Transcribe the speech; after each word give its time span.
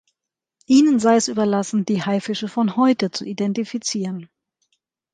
Ihnen 0.65 0.99
sei 0.99 1.15
es 1.17 1.27
überlassen, 1.27 1.85
die 1.85 2.01
Haifische 2.03 2.47
von 2.47 2.75
heute 2.75 3.11
zu 3.11 3.23
identifizieren. 3.23 4.31